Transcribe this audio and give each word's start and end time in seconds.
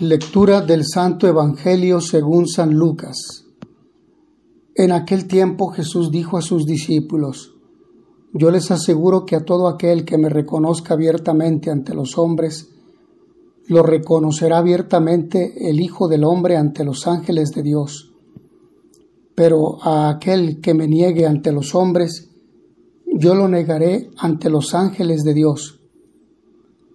Lectura 0.00 0.60
del 0.60 0.84
Santo 0.84 1.26
Evangelio 1.26 2.02
según 2.02 2.46
San 2.46 2.74
Lucas. 2.74 3.46
En 4.74 4.92
aquel 4.92 5.26
tiempo 5.26 5.68
Jesús 5.68 6.10
dijo 6.10 6.36
a 6.36 6.42
sus 6.42 6.66
discípulos, 6.66 7.54
Yo 8.34 8.50
les 8.50 8.70
aseguro 8.70 9.24
que 9.24 9.36
a 9.36 9.46
todo 9.46 9.68
aquel 9.68 10.04
que 10.04 10.18
me 10.18 10.28
reconozca 10.28 10.92
abiertamente 10.92 11.70
ante 11.70 11.94
los 11.94 12.18
hombres, 12.18 12.68
lo 13.68 13.82
reconocerá 13.82 14.58
abiertamente 14.58 15.70
el 15.70 15.80
Hijo 15.80 16.08
del 16.08 16.24
Hombre 16.24 16.58
ante 16.58 16.84
los 16.84 17.06
ángeles 17.06 17.52
de 17.52 17.62
Dios. 17.62 18.12
Pero 19.34 19.82
a 19.82 20.10
aquel 20.10 20.60
que 20.60 20.74
me 20.74 20.88
niegue 20.88 21.24
ante 21.24 21.52
los 21.52 21.74
hombres, 21.74 22.28
yo 23.06 23.34
lo 23.34 23.48
negaré 23.48 24.10
ante 24.18 24.50
los 24.50 24.74
ángeles 24.74 25.24
de 25.24 25.32
Dios. 25.32 25.75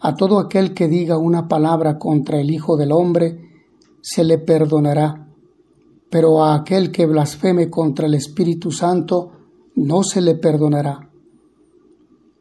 A 0.04 0.16
todo 0.16 0.40
aquel 0.40 0.74
que 0.74 0.88
diga 0.88 1.20
una 1.20 1.48
palabra 1.48 2.00
contra 2.00 2.42
el 2.42 2.50
Hijo 2.50 2.76
del 2.76 2.92
Hombre, 2.92 3.52
se 4.02 4.24
le 4.24 4.40
perdonará, 4.40 5.28
pero 6.10 6.44
a 6.44 6.56
aquel 6.56 6.92
que 6.92 7.06
blasfeme 7.06 7.70
contra 7.70 8.08
el 8.08 8.16
Espíritu 8.16 8.72
Santo, 8.72 9.32
no 9.76 10.02
se 10.02 10.22
le 10.22 10.34
perdonará. 10.36 11.08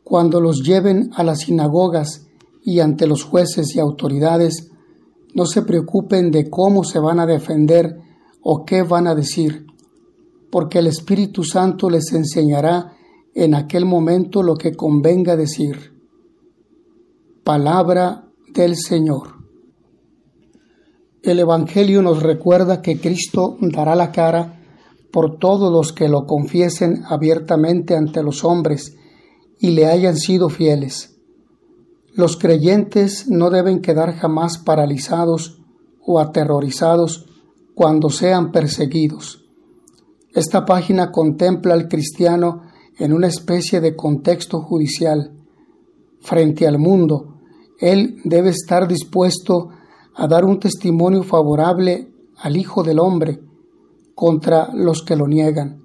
Cuando 0.02 0.40
los 0.40 0.62
lleven 0.62 1.10
a 1.14 1.22
las 1.22 1.40
sinagogas 1.40 2.26
y 2.64 2.80
ante 2.80 3.06
los 3.06 3.24
jueces 3.24 3.76
y 3.76 3.78
autoridades, 3.78 4.70
no 5.34 5.44
se 5.44 5.60
preocupen 5.60 6.30
de 6.30 6.48
cómo 6.48 6.82
se 6.82 6.98
van 6.98 7.20
a 7.20 7.26
defender 7.26 8.00
o 8.42 8.64
qué 8.64 8.82
van 8.82 9.06
a 9.06 9.14
decir, 9.14 9.66
porque 10.50 10.78
el 10.78 10.86
Espíritu 10.86 11.44
Santo 11.44 11.90
les 11.90 12.10
enseñará 12.12 12.94
en 13.34 13.54
aquel 13.54 13.84
momento 13.84 14.42
lo 14.42 14.56
que 14.56 14.74
convenga 14.74 15.36
decir. 15.36 15.99
Palabra 17.44 18.26
del 18.52 18.76
Señor. 18.76 19.38
El 21.22 21.38
Evangelio 21.38 22.02
nos 22.02 22.22
recuerda 22.22 22.82
que 22.82 23.00
Cristo 23.00 23.56
dará 23.62 23.94
la 23.94 24.12
cara 24.12 24.60
por 25.10 25.38
todos 25.38 25.72
los 25.72 25.94
que 25.94 26.10
lo 26.10 26.26
confiesen 26.26 27.02
abiertamente 27.08 27.96
ante 27.96 28.22
los 28.22 28.44
hombres 28.44 28.94
y 29.58 29.70
le 29.70 29.86
hayan 29.86 30.18
sido 30.18 30.50
fieles. 30.50 31.18
Los 32.12 32.36
creyentes 32.36 33.26
no 33.30 33.48
deben 33.48 33.80
quedar 33.80 34.12
jamás 34.16 34.58
paralizados 34.58 35.62
o 36.04 36.20
aterrorizados 36.20 37.24
cuando 37.74 38.10
sean 38.10 38.52
perseguidos. 38.52 39.46
Esta 40.34 40.66
página 40.66 41.10
contempla 41.10 41.72
al 41.72 41.88
cristiano 41.88 42.64
en 42.98 43.14
una 43.14 43.28
especie 43.28 43.80
de 43.80 43.96
contexto 43.96 44.60
judicial 44.60 45.39
frente 46.20 46.66
al 46.66 46.78
mundo, 46.78 47.40
él 47.78 48.20
debe 48.24 48.50
estar 48.50 48.86
dispuesto 48.86 49.70
a 50.14 50.26
dar 50.26 50.44
un 50.44 50.60
testimonio 50.60 51.22
favorable 51.22 52.12
al 52.36 52.56
Hijo 52.56 52.82
del 52.82 52.98
Hombre 52.98 53.40
contra 54.14 54.70
los 54.74 55.02
que 55.02 55.16
lo 55.16 55.26
niegan. 55.26 55.82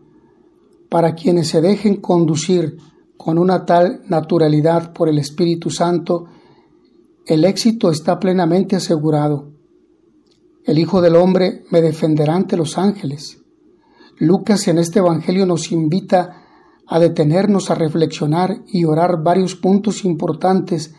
Para 0.89 1.15
quienes 1.15 1.47
se 1.49 1.61
dejen 1.61 1.97
conducir 1.97 2.77
con 3.17 3.37
una 3.37 3.65
tal 3.65 4.01
naturalidad 4.07 4.93
por 4.93 5.09
el 5.09 5.17
Espíritu 5.17 5.69
Santo, 5.69 6.25
el 7.25 7.45
éxito 7.45 7.89
está 7.89 8.19
plenamente 8.19 8.75
asegurado. 8.75 9.51
El 10.63 10.79
Hijo 10.79 11.01
del 11.01 11.15
Hombre 11.15 11.63
me 11.71 11.81
defenderá 11.81 12.35
ante 12.35 12.57
los 12.57 12.77
ángeles. 12.77 13.41
Lucas 14.17 14.67
en 14.67 14.79
este 14.79 14.99
Evangelio 14.99 15.45
nos 15.45 15.71
invita 15.71 16.44
a 16.87 16.99
detenernos 16.99 17.71
a 17.71 17.75
reflexionar 17.75 18.61
y 18.67 18.85
orar 18.85 19.23
varios 19.23 19.55
puntos 19.55 20.05
importantes 20.05 20.93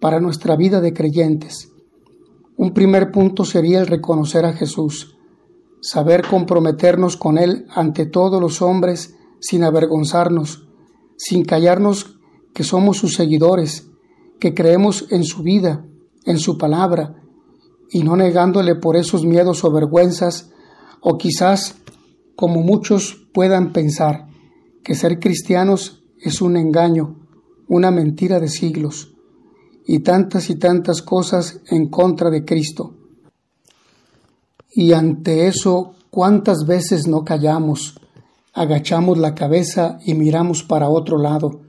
para 0.00 0.20
nuestra 0.20 0.56
vida 0.56 0.80
de 0.80 0.92
creyentes. 0.92 1.72
Un 2.56 2.72
primer 2.72 3.12
punto 3.12 3.44
sería 3.44 3.80
el 3.80 3.86
reconocer 3.86 4.44
a 4.44 4.52
Jesús, 4.52 5.16
saber 5.80 6.26
comprometernos 6.26 7.16
con 7.16 7.38
Él 7.38 7.66
ante 7.70 8.06
todos 8.06 8.40
los 8.40 8.62
hombres 8.62 9.14
sin 9.40 9.62
avergonzarnos, 9.62 10.68
sin 11.16 11.44
callarnos 11.44 12.18
que 12.52 12.64
somos 12.64 12.96
sus 12.96 13.14
seguidores, 13.14 13.88
que 14.40 14.54
creemos 14.54 15.06
en 15.10 15.24
su 15.24 15.42
vida, 15.42 15.84
en 16.24 16.38
su 16.38 16.58
palabra, 16.58 17.22
y 17.90 18.02
no 18.02 18.16
negándole 18.16 18.74
por 18.74 18.96
esos 18.96 19.24
miedos 19.24 19.64
o 19.64 19.72
vergüenzas, 19.72 20.50
o 21.00 21.16
quizás, 21.16 21.76
como 22.34 22.60
muchos 22.62 23.28
puedan 23.32 23.72
pensar, 23.72 24.27
que 24.88 24.94
ser 24.94 25.20
cristianos 25.20 26.02
es 26.18 26.40
un 26.40 26.56
engaño, 26.56 27.28
una 27.68 27.90
mentira 27.90 28.40
de 28.40 28.48
siglos, 28.48 29.12
y 29.86 29.98
tantas 29.98 30.48
y 30.48 30.54
tantas 30.54 31.02
cosas 31.02 31.60
en 31.70 31.90
contra 31.90 32.30
de 32.30 32.46
Cristo. 32.46 32.96
Y 34.72 34.94
ante 34.94 35.46
eso, 35.46 35.92
¿cuántas 36.08 36.66
veces 36.66 37.06
no 37.06 37.22
callamos, 37.22 38.00
agachamos 38.54 39.18
la 39.18 39.34
cabeza 39.34 39.98
y 40.06 40.14
miramos 40.14 40.62
para 40.62 40.88
otro 40.88 41.18
lado? 41.18 41.60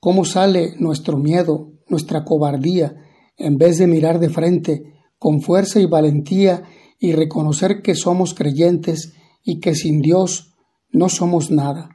¿Cómo 0.00 0.24
sale 0.24 0.72
nuestro 0.78 1.18
miedo, 1.18 1.72
nuestra 1.86 2.24
cobardía, 2.24 2.94
en 3.36 3.58
vez 3.58 3.76
de 3.76 3.86
mirar 3.86 4.20
de 4.20 4.30
frente, 4.30 4.94
con 5.18 5.42
fuerza 5.42 5.80
y 5.80 5.84
valentía, 5.84 6.62
y 6.98 7.12
reconocer 7.12 7.82
que 7.82 7.94
somos 7.94 8.32
creyentes 8.32 9.12
y 9.44 9.60
que 9.60 9.74
sin 9.74 10.00
Dios 10.00 10.54
no 10.90 11.10
somos 11.10 11.50
nada? 11.50 11.90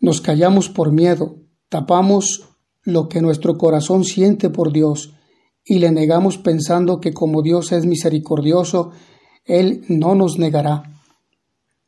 Nos 0.00 0.20
callamos 0.20 0.68
por 0.68 0.92
miedo, 0.92 1.36
tapamos 1.68 2.48
lo 2.82 3.08
que 3.08 3.20
nuestro 3.20 3.58
corazón 3.58 4.04
siente 4.04 4.50
por 4.50 4.72
Dios 4.72 5.14
y 5.64 5.80
le 5.80 5.90
negamos 5.90 6.38
pensando 6.38 7.00
que 7.00 7.12
como 7.12 7.42
Dios 7.42 7.72
es 7.72 7.84
misericordioso, 7.86 8.92
Él 9.44 9.84
no 9.88 10.14
nos 10.14 10.38
negará. 10.38 11.02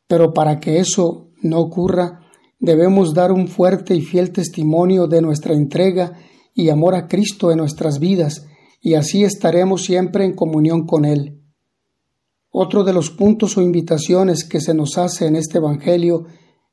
Pero 0.08 0.32
para 0.32 0.58
que 0.58 0.80
eso 0.80 1.28
no 1.42 1.60
ocurra, 1.60 2.20
debemos 2.58 3.14
dar 3.14 3.30
un 3.30 3.46
fuerte 3.46 3.94
y 3.94 4.00
fiel 4.00 4.32
testimonio 4.32 5.06
de 5.06 5.22
nuestra 5.22 5.54
entrega 5.54 6.18
y 6.54 6.70
amor 6.70 6.96
a 6.96 7.06
Cristo 7.06 7.52
en 7.52 7.58
nuestras 7.58 8.00
vidas, 8.00 8.46
y 8.80 8.94
así 8.94 9.22
estaremos 9.22 9.84
siempre 9.84 10.24
en 10.24 10.34
comunión 10.34 10.86
con 10.86 11.04
Él. 11.04 11.40
Otro 12.50 12.82
de 12.82 12.92
los 12.92 13.10
puntos 13.10 13.56
o 13.56 13.62
invitaciones 13.62 14.42
que 14.44 14.60
se 14.60 14.74
nos 14.74 14.98
hace 14.98 15.26
en 15.26 15.36
este 15.36 15.58
Evangelio 15.58 16.24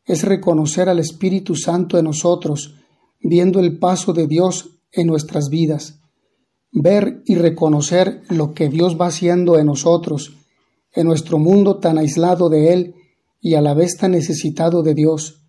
es 0.06 0.24
reconocer 0.24 0.88
al 0.88 1.00
Espíritu 1.00 1.56
Santo 1.56 1.98
en 1.98 2.06
nosotros, 2.06 2.76
viendo 3.20 3.60
el 3.60 3.80
paso 3.80 4.14
de 4.14 4.28
Dios 4.28 4.70
en 4.92 5.08
nuestras 5.08 5.50
vidas, 5.50 6.00
ver 6.72 7.24
y 7.26 7.36
reconocer 7.36 8.22
lo 8.30 8.54
que 8.54 8.70
Dios 8.70 8.98
va 9.00 9.08
haciendo 9.08 9.58
en 9.58 9.66
nosotros, 9.66 10.36
en 10.94 11.08
nuestro 11.08 11.40
mundo 11.40 11.78
tan 11.78 11.98
aislado 11.98 12.50
de 12.50 12.74
Él 12.74 12.96
y 13.42 13.56
a 13.56 13.62
la 13.62 13.74
vez 13.74 13.98
tan 13.98 14.12
necesitado 14.12 14.84
de 14.84 14.94
Dios. 14.94 15.42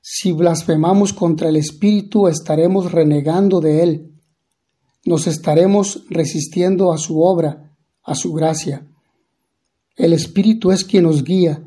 Si 0.00 0.32
blasfemamos 0.32 1.12
contra 1.12 1.50
el 1.50 1.56
Espíritu 1.56 2.26
estaremos 2.28 2.90
renegando 2.90 3.60
de 3.60 3.82
Él, 3.82 4.10
nos 5.04 5.26
estaremos 5.26 6.04
resistiendo 6.08 6.92
a 6.92 6.98
su 6.98 7.20
obra, 7.20 7.74
a 8.02 8.14
su 8.14 8.32
gracia. 8.32 8.86
El 9.96 10.12
Espíritu 10.12 10.72
es 10.72 10.84
quien 10.84 11.04
nos 11.04 11.22
guía, 11.22 11.62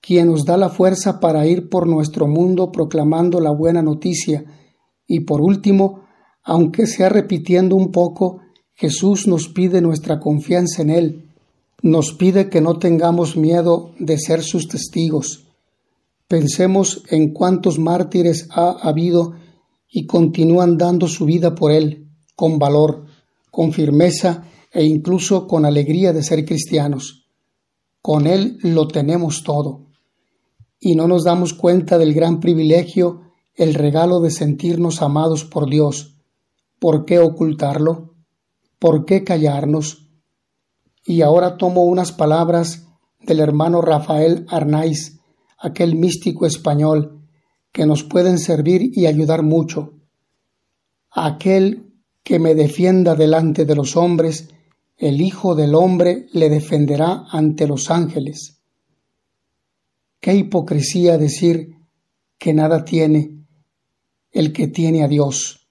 quien 0.00 0.28
nos 0.28 0.44
da 0.44 0.56
la 0.56 0.70
fuerza 0.70 1.20
para 1.20 1.46
ir 1.46 1.68
por 1.68 1.86
nuestro 1.86 2.26
mundo 2.26 2.72
proclamando 2.72 3.40
la 3.40 3.50
buena 3.50 3.82
noticia. 3.82 4.44
Y 5.06 5.20
por 5.20 5.40
último, 5.40 6.04
aunque 6.42 6.86
sea 6.86 7.08
repitiendo 7.08 7.76
un 7.76 7.92
poco, 7.92 8.40
Jesús 8.74 9.26
nos 9.26 9.48
pide 9.48 9.80
nuestra 9.80 10.18
confianza 10.20 10.82
en 10.82 10.90
Él, 10.90 11.30
nos 11.82 12.12
pide 12.12 12.48
que 12.48 12.60
no 12.60 12.78
tengamos 12.78 13.36
miedo 13.36 13.92
de 13.98 14.18
ser 14.18 14.42
sus 14.42 14.68
testigos. 14.68 15.46
Pensemos 16.28 17.02
en 17.10 17.32
cuántos 17.32 17.78
mártires 17.78 18.48
ha 18.50 18.70
habido 18.70 19.34
y 19.88 20.06
continúan 20.06 20.78
dando 20.78 21.08
su 21.08 21.24
vida 21.24 21.54
por 21.54 21.72
Él, 21.72 22.08
con 22.36 22.58
valor, 22.58 23.06
con 23.50 23.72
firmeza 23.72 24.44
e 24.72 24.84
incluso 24.84 25.46
con 25.46 25.64
alegría 25.64 26.12
de 26.12 26.22
ser 26.22 26.44
cristianos. 26.44 27.26
Con 28.00 28.26
Él 28.26 28.58
lo 28.62 28.86
tenemos 28.88 29.42
todo 29.42 29.89
y 30.80 30.94
no 30.94 31.06
nos 31.06 31.24
damos 31.24 31.52
cuenta 31.52 31.98
del 31.98 32.14
gran 32.14 32.40
privilegio, 32.40 33.20
el 33.54 33.74
regalo 33.74 34.20
de 34.20 34.30
sentirnos 34.30 35.02
amados 35.02 35.44
por 35.44 35.68
Dios. 35.68 36.16
¿Por 36.78 37.04
qué 37.04 37.18
ocultarlo? 37.18 38.14
¿Por 38.78 39.04
qué 39.04 39.22
callarnos? 39.22 40.08
Y 41.04 41.20
ahora 41.20 41.58
tomo 41.58 41.84
unas 41.84 42.12
palabras 42.12 42.86
del 43.20 43.40
hermano 43.40 43.82
Rafael 43.82 44.46
Arnaiz, 44.48 45.20
aquel 45.58 45.96
místico 45.96 46.46
español, 46.46 47.20
que 47.72 47.84
nos 47.84 48.02
pueden 48.02 48.38
servir 48.38 48.90
y 48.94 49.04
ayudar 49.04 49.42
mucho. 49.42 49.92
Aquel 51.10 51.92
que 52.22 52.38
me 52.38 52.54
defienda 52.54 53.14
delante 53.14 53.66
de 53.66 53.74
los 53.74 53.96
hombres, 53.96 54.48
el 54.96 55.20
Hijo 55.20 55.54
del 55.54 55.74
Hombre 55.74 56.26
le 56.32 56.48
defenderá 56.48 57.24
ante 57.30 57.66
los 57.66 57.90
ángeles. 57.90 58.59
Qué 60.20 60.34
hipocresía 60.34 61.18
decir 61.18 61.76
que 62.38 62.52
nada 62.54 62.84
tiene 62.84 63.38
el 64.30 64.52
que 64.52 64.68
tiene 64.68 65.02
a 65.02 65.08
Dios. 65.08 65.68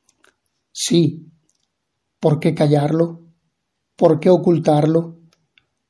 Sí, 0.72 1.32
¿por 2.20 2.40
qué 2.40 2.54
callarlo? 2.54 3.30
¿por 4.00 4.22
qué 4.22 4.30
ocultarlo? 4.30 5.18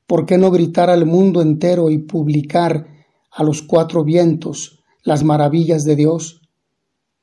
¿Por 0.08 0.26
qué 0.26 0.36
no 0.36 0.50
gritar 0.50 0.90
al 0.90 1.06
mundo 1.06 1.40
entero 1.40 1.90
y 1.90 1.98
publicar 1.98 2.88
a 3.30 3.44
los 3.44 3.62
cuatro 3.62 4.02
vientos 4.02 4.82
las 5.04 5.22
maravillas 5.22 5.82
de 5.84 5.94
Dios? 5.94 6.42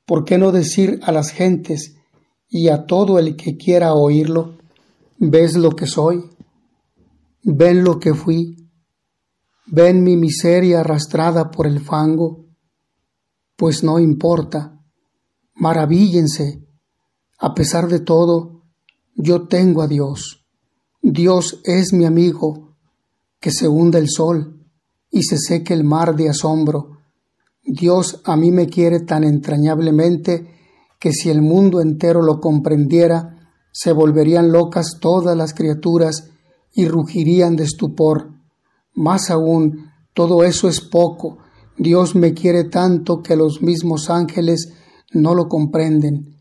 ¿Por 0.06 0.24
qué 0.24 0.38
no 0.38 0.50
decir 0.50 0.98
a 1.02 1.12
las 1.12 1.30
gentes 1.30 1.96
y 2.48 2.68
a 2.68 2.86
todo 2.86 3.18
el 3.18 3.36
que 3.36 3.58
quiera 3.58 3.92
oírlo, 3.92 4.56
ves 5.18 5.54
lo 5.54 5.72
que 5.72 5.86
soy, 5.86 6.24
ven 7.42 7.84
lo 7.84 8.00
que 8.00 8.14
fui, 8.14 8.67
ven 9.70 10.02
mi 10.02 10.16
miseria 10.16 10.80
arrastrada 10.80 11.50
por 11.50 11.66
el 11.66 11.80
fango? 11.80 12.46
Pues 13.56 13.82
no 13.82 13.98
importa, 13.98 14.80
maravíllense, 15.54 16.64
a 17.38 17.54
pesar 17.54 17.88
de 17.88 18.00
todo, 18.00 18.62
yo 19.14 19.46
tengo 19.48 19.82
a 19.82 19.88
Dios. 19.88 20.46
Dios 21.02 21.60
es 21.64 21.92
mi 21.92 22.04
amigo, 22.04 22.76
que 23.40 23.50
se 23.50 23.68
hunda 23.68 23.98
el 23.98 24.08
sol 24.08 24.66
y 25.10 25.22
se 25.22 25.38
seque 25.38 25.74
el 25.74 25.84
mar 25.84 26.16
de 26.16 26.28
asombro. 26.28 26.98
Dios 27.62 28.20
a 28.24 28.36
mí 28.36 28.50
me 28.50 28.66
quiere 28.66 29.00
tan 29.00 29.24
entrañablemente 29.24 30.54
que 30.98 31.12
si 31.12 31.30
el 31.30 31.42
mundo 31.42 31.80
entero 31.80 32.22
lo 32.22 32.40
comprendiera, 32.40 33.52
se 33.72 33.92
volverían 33.92 34.50
locas 34.50 34.98
todas 35.00 35.36
las 35.36 35.54
criaturas 35.54 36.30
y 36.72 36.88
rugirían 36.88 37.54
de 37.56 37.64
estupor. 37.64 38.37
Más 38.98 39.30
aún, 39.30 39.92
todo 40.12 40.42
eso 40.42 40.68
es 40.68 40.80
poco. 40.80 41.38
Dios 41.76 42.16
me 42.16 42.34
quiere 42.34 42.64
tanto 42.64 43.22
que 43.22 43.36
los 43.36 43.62
mismos 43.62 44.10
ángeles 44.10 44.74
no 45.12 45.36
lo 45.36 45.48
comprenden. 45.48 46.34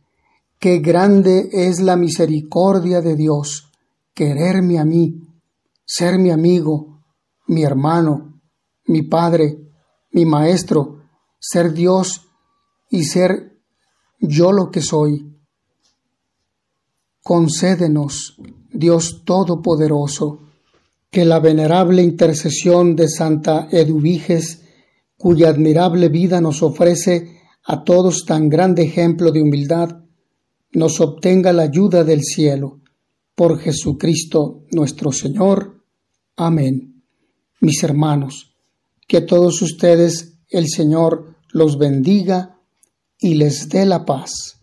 Qué 0.58 0.80
grande 0.80 1.50
es 1.52 1.80
la 1.80 1.96
misericordia 1.96 3.02
de 3.02 3.16
Dios, 3.16 3.72
quererme 4.16 4.80
a 4.80 4.86
mí, 4.86 5.22
ser 5.86 6.18
mi 6.18 6.32
amigo, 6.32 7.04
mi 7.46 7.62
hermano, 7.62 8.42
mi 8.88 9.04
padre, 9.04 9.60
mi 10.10 10.26
maestro, 10.26 11.04
ser 11.38 11.74
Dios 11.74 12.26
y 12.90 13.04
ser 13.04 13.62
yo 14.20 14.52
lo 14.52 14.72
que 14.72 14.82
soy. 14.82 15.32
Concédenos, 17.22 18.36
Dios 18.74 19.22
Todopoderoso, 19.26 20.47
que 21.10 21.26
la 21.26 21.40
venerable 21.40 22.02
intercesión 22.02 22.96
de 22.96 23.08
Santa 23.08 23.68
Eduviges, 23.72 24.64
cuya 25.18 25.50
admirable 25.50 26.10
vida 26.10 26.42
nos 26.42 26.62
ofrece 26.62 27.38
a 27.64 27.84
todos 27.84 28.26
tan 28.26 28.50
grande 28.50 28.84
ejemplo 28.84 29.32
de 29.32 29.42
humildad, 29.42 30.04
nos 30.72 31.00
obtenga 31.02 31.54
la 31.54 31.64
ayuda 31.64 32.04
del 32.04 32.24
cielo. 32.24 32.82
Por 33.36 33.60
Jesucristo 33.60 34.66
nuestro 34.72 35.12
Señor. 35.12 35.84
Amén. 36.36 37.04
Mis 37.62 37.84
hermanos, 37.84 38.56
que 39.08 39.22
todos 39.22 39.62
ustedes 39.62 40.40
el 40.50 40.68
Señor 40.68 41.36
los 41.52 41.78
bendiga 41.78 42.60
y 43.20 43.36
les 43.36 43.70
dé 43.70 43.86
la 43.86 44.06
paz. 44.06 44.57